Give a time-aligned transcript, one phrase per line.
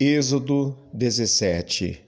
[0.00, 2.00] Êxodo 17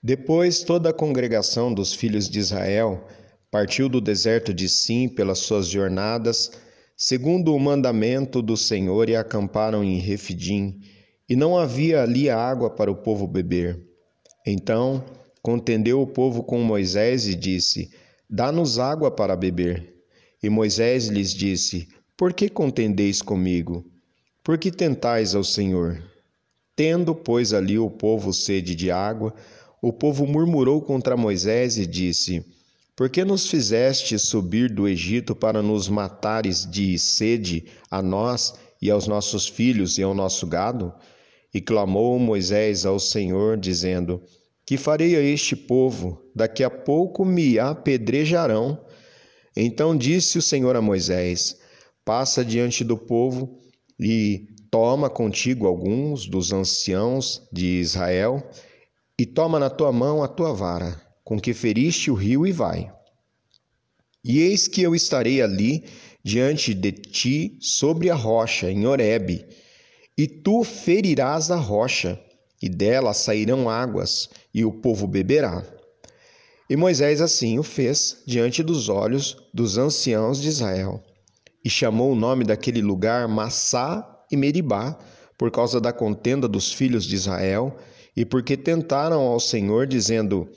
[0.00, 3.08] Depois toda a congregação dos filhos de Israel
[3.50, 6.52] partiu do deserto de Sim pelas suas jornadas,
[6.96, 10.80] segundo o mandamento do Senhor, e acamparam em Refidim,
[11.28, 13.84] e não havia ali água para o povo beber.
[14.46, 15.04] Então
[15.42, 17.90] contendeu o povo com Moisés e disse:
[18.30, 19.92] Dá-nos água para beber.
[20.40, 23.84] E Moisés lhes disse: Por que contendeis comigo?
[24.44, 26.00] Por que tentais ao Senhor?
[26.78, 29.34] Tendo, pois, ali o povo sede de água,
[29.82, 32.46] o povo murmurou contra Moisés e disse:
[32.94, 38.92] Por que nos fizeste subir do Egito para nos matares de sede a nós e
[38.92, 40.94] aos nossos filhos e ao nosso gado?
[41.52, 44.22] E clamou Moisés ao Senhor, dizendo:
[44.64, 46.22] Que farei a este povo?
[46.32, 48.80] Daqui a pouco me apedrejarão.
[49.56, 51.58] Então disse o Senhor a Moisés:
[52.04, 53.58] Passa diante do povo
[53.98, 58.46] e Toma contigo alguns dos anciãos de Israel,
[59.18, 62.92] e toma na tua mão a tua vara, com que feriste o rio, e vai.
[64.22, 65.84] E eis que eu estarei ali
[66.22, 69.46] diante de ti sobre a rocha, em Horebe,
[70.16, 72.20] e tu ferirás a rocha,
[72.60, 75.64] e dela sairão águas, e o povo beberá.
[76.68, 81.02] E Moisés assim o fez diante dos olhos dos anciãos de Israel,
[81.64, 84.98] e chamou o nome daquele lugar Massá e Meribá,
[85.36, 87.76] por causa da contenda dos filhos de Israel,
[88.16, 90.48] e porque tentaram ao Senhor, dizendo: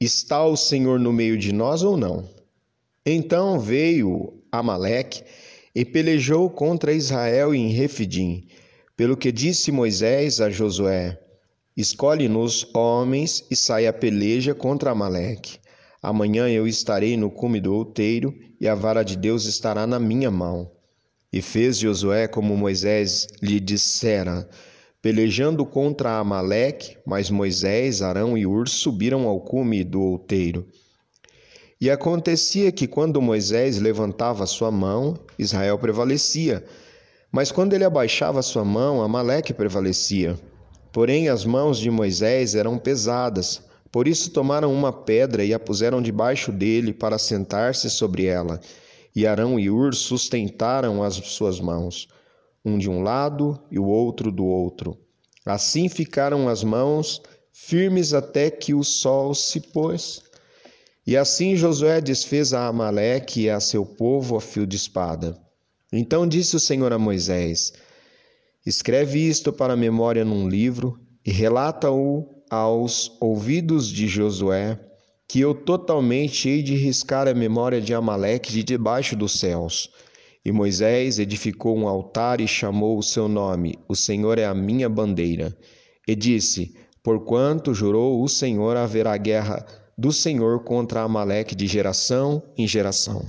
[0.00, 2.28] Está o Senhor no meio de nós ou não?
[3.04, 5.24] Então veio Amaleque
[5.74, 8.46] e pelejou contra Israel em Refidim,
[8.96, 11.18] pelo que disse Moisés a Josué:
[11.76, 15.58] Escolhe-nos homens e sai a peleja contra Amaleque.
[16.02, 20.30] Amanhã eu estarei no cume do outeiro, e a vara de Deus estará na minha
[20.30, 20.70] mão.
[21.32, 24.46] E fez Josué como Moisés lhe dissera,
[25.00, 30.66] pelejando contra Amaleque, mas Moisés, Arão e Ur subiram ao cume do outeiro.
[31.80, 36.62] E acontecia que quando Moisés levantava sua mão, Israel prevalecia,
[37.32, 40.38] mas quando ele abaixava sua mão, Amaleque prevalecia.
[40.92, 46.02] Porém as mãos de Moisés eram pesadas, por isso tomaram uma pedra e a puseram
[46.02, 48.60] debaixo dele para sentar-se sobre ela
[49.14, 52.08] e Arão e Ur sustentaram as suas mãos,
[52.64, 54.98] um de um lado e o outro do outro.
[55.44, 57.20] Assim ficaram as mãos
[57.52, 60.22] firmes até que o sol se pôs.
[61.06, 65.36] E assim Josué desfez a Amaleque e a seu povo a fio de espada.
[65.92, 67.72] Então disse o Senhor a Moisés:
[68.64, 74.78] Escreve isto para memória num livro e relata-o aos ouvidos de Josué
[75.32, 79.90] que eu totalmente hei de riscar a memória de Amaleque de debaixo dos céus.
[80.44, 84.90] E Moisés edificou um altar e chamou o seu nome: O Senhor é a minha
[84.90, 85.56] bandeira.
[86.06, 89.64] E disse: Porquanto jurou o Senhor, haverá guerra
[89.96, 93.24] do Senhor contra Amaleque de geração em geração.